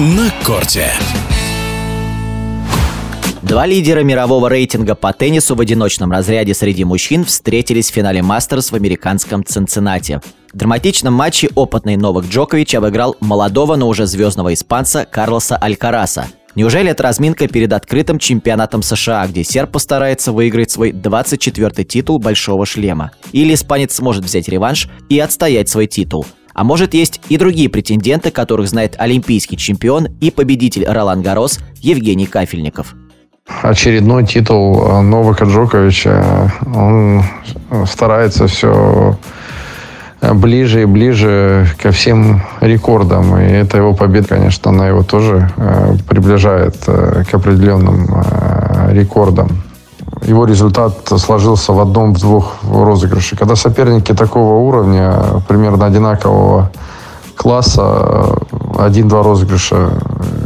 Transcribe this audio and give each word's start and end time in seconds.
на 0.00 0.32
корте. 0.46 0.86
Два 3.42 3.66
лидера 3.66 4.02
мирового 4.02 4.48
рейтинга 4.48 4.94
по 4.94 5.12
теннису 5.12 5.54
в 5.54 5.60
одиночном 5.60 6.10
разряде 6.10 6.54
среди 6.54 6.84
мужчин 6.84 7.26
встретились 7.26 7.90
в 7.90 7.94
финале 7.94 8.22
Мастерс 8.22 8.72
в 8.72 8.74
американском 8.74 9.44
Цинциннате. 9.44 10.22
В 10.54 10.56
драматичном 10.56 11.12
матче 11.12 11.50
опытный 11.54 11.96
Новак 11.96 12.24
Джокович 12.24 12.76
обыграл 12.76 13.14
молодого, 13.20 13.76
но 13.76 13.88
уже 13.88 14.06
звездного 14.06 14.54
испанца 14.54 15.04
Карлоса 15.04 15.58
Алькараса. 15.58 16.28
Неужели 16.54 16.90
это 16.90 17.02
разминка 17.02 17.46
перед 17.46 17.70
открытым 17.74 18.18
чемпионатом 18.18 18.82
США, 18.82 19.26
где 19.26 19.44
серб 19.44 19.70
постарается 19.70 20.32
выиграть 20.32 20.70
свой 20.70 20.92
24-й 20.92 21.84
титул 21.84 22.18
«Большого 22.18 22.64
шлема»? 22.64 23.10
Или 23.32 23.52
испанец 23.52 23.96
сможет 23.96 24.24
взять 24.24 24.48
реванш 24.48 24.88
и 25.10 25.18
отстоять 25.18 25.68
свой 25.68 25.86
титул? 25.86 26.24
А 26.54 26.64
может 26.64 26.94
есть 26.94 27.20
и 27.28 27.36
другие 27.36 27.68
претенденты, 27.68 28.30
которых 28.30 28.68
знает 28.68 28.94
олимпийский 28.98 29.56
чемпион 29.56 30.08
и 30.20 30.30
победитель 30.30 30.84
Ролан 30.86 31.22
Гарос 31.22 31.60
Евгений 31.76 32.26
Кафельников. 32.26 32.94
Очередной 33.62 34.26
титул 34.26 35.02
Новака 35.02 35.44
Джоковича. 35.44 36.52
Он 36.74 37.22
старается 37.86 38.46
все 38.46 39.18
ближе 40.20 40.82
и 40.82 40.84
ближе 40.84 41.66
ко 41.82 41.90
всем 41.90 42.42
рекордам. 42.60 43.38
И 43.38 43.44
эта 43.44 43.78
его 43.78 43.94
победа, 43.94 44.28
конечно, 44.28 44.70
она 44.70 44.88
его 44.88 45.02
тоже 45.02 45.50
э, 45.56 45.94
приближает 46.08 46.76
э, 46.86 47.24
к 47.28 47.34
определенным 47.34 48.06
э, 48.10 48.92
рекордам 48.92 49.62
его 50.22 50.44
результат 50.44 50.92
сложился 51.18 51.72
в 51.72 51.80
одном-двух 51.80 52.56
розыгрышах. 52.62 53.38
Когда 53.38 53.56
соперники 53.56 54.12
такого 54.12 54.54
уровня, 54.58 55.42
примерно 55.48 55.86
одинакового 55.86 56.70
класса, 57.36 58.36
один-два 58.78 59.22
розыгрыша 59.22 59.90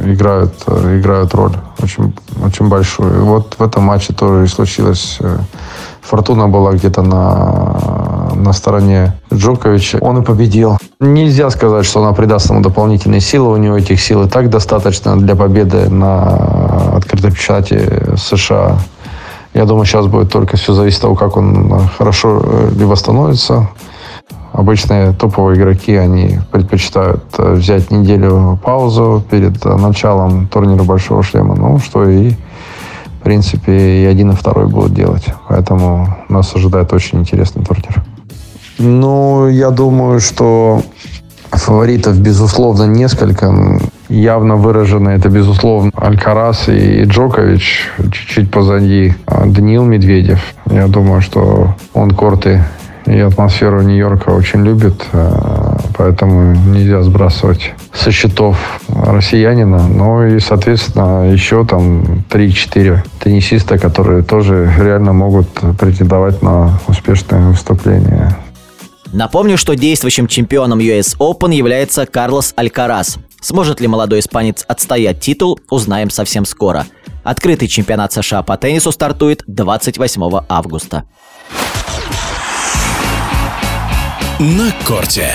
играют, 0.05 0.55
играют 0.69 1.35
роль 1.35 1.53
очень, 1.83 2.15
очень 2.45 2.69
большую. 2.69 3.17
И 3.17 3.19
вот 3.21 3.57
в 3.59 3.63
этом 3.63 3.85
матче 3.85 4.13
тоже 4.13 4.45
и 4.45 4.47
случилось. 4.47 5.19
Фортуна 6.03 6.49
была 6.49 6.73
где-то 6.73 7.03
на, 7.03 8.31
на 8.35 8.53
стороне 8.53 9.15
Джоковича. 9.33 9.99
Он 10.01 10.19
и 10.19 10.23
победил. 10.23 10.79
Нельзя 11.01 11.51
сказать, 11.51 11.85
что 11.87 12.01
она 12.01 12.13
придаст 12.13 12.51
ему 12.51 12.61
дополнительные 12.61 13.21
силы. 13.21 13.53
У 13.53 13.57
него 13.57 13.77
этих 13.77 14.01
сил 14.01 14.25
и 14.25 14.29
так 14.29 14.51
достаточно 14.51 15.17
для 15.19 15.35
победы 15.35 15.89
на 15.89 16.97
открытом 16.97 17.33
чемпионате 17.33 18.17
США. 18.17 18.79
Я 19.55 19.67
думаю, 19.67 19.87
сейчас 19.87 20.09
будет 20.09 20.33
только 20.33 20.57
все 20.57 20.75
зависеть 20.75 20.99
от 20.99 21.03
того, 21.03 21.15
как 21.15 21.37
он 21.37 21.73
э, 21.73 21.79
хорошо 21.97 22.43
э, 22.45 22.71
ли 22.77 22.85
восстановится. 22.85 23.69
Обычные 24.53 25.13
топовые 25.13 25.57
игроки, 25.57 25.95
они 25.95 26.41
предпочитают 26.51 27.23
э, 27.39 27.55
взять 27.55 27.93
неделю 27.93 28.59
паузу 28.65 29.23
перед 29.31 29.65
началом 29.65 30.49
турнира 30.49 30.83
Большого 30.83 31.23
Шлема. 31.23 31.55
Ну, 31.55 31.79
что 31.79 32.09
и, 32.09 32.31
в 32.31 33.23
принципе, 33.23 34.03
и 34.03 34.05
один, 34.07 34.33
и 34.33 34.35
второй 34.35 34.67
будут 34.67 34.93
делать. 34.93 35.27
Поэтому 35.49 36.09
нас 36.29 36.53
ожидает 36.57 36.93
очень 36.93 37.21
интересный 37.21 37.65
турнир. 37.65 38.03
Ну, 38.79 39.47
я 39.47 39.71
думаю, 39.71 40.19
что 40.19 40.83
фаворитов, 41.53 42.19
безусловно, 42.19 42.89
несколько 42.89 43.79
явно 44.21 44.57
выражены. 44.57 45.11
Это, 45.11 45.29
безусловно, 45.29 45.91
Алькарас 45.95 46.69
и 46.69 47.05
Джокович. 47.05 47.91
Чуть-чуть 47.99 48.51
позади 48.51 49.15
а, 49.27 49.47
Даниил 49.47 49.85
Медведев. 49.85 50.41
Я 50.67 50.87
думаю, 50.89 51.21
что 51.21 51.75
он 51.93 52.11
корты 52.13 52.63
и 53.07 53.19
атмосферу 53.19 53.83
Нью-Йорка 53.83 54.31
очень 54.31 54.65
любит, 54.65 55.05
а, 55.13 55.79
поэтому 55.97 56.55
нельзя 56.55 57.03
сбрасывать 57.03 57.75
со 57.93 58.11
счетов 58.11 58.81
россиянина. 58.89 59.87
Ну 59.89 60.27
и, 60.27 60.41
соответственно, 60.41 61.31
еще 61.31 61.65
там 61.65 62.25
3-4 62.31 63.01
теннисиста, 63.23 63.79
которые 63.79 64.23
тоже 64.23 64.73
реально 64.79 65.13
могут 65.13 65.49
претендовать 65.79 66.43
на 66.43 66.79
успешное 66.89 67.49
выступление. 67.49 68.35
Напомню, 69.13 69.57
что 69.57 69.77
действующим 69.77 70.27
чемпионом 70.27 70.81
US 70.81 71.17
Open 71.19 71.55
является 71.55 72.05
Карлос 72.07 72.53
Алькарас. 72.57 73.19
Сможет 73.45 73.79
ли 73.79 73.89
молодой 73.89 74.21
испанец 74.21 74.65
отстоять 74.67 75.21
титул, 75.21 75.61
узнаем 75.69 76.09
совсем 76.09 76.47
скоро. 76.47 76.87
Открытый 77.25 77.69
чемпионат 77.69 78.11
США 78.11 78.43
по 78.43 78.57
теннису 78.57 78.91
стартует 78.91 79.43
28 79.47 80.47
августа. 80.49 81.05
На 84.39 84.73
корте. 84.87 85.35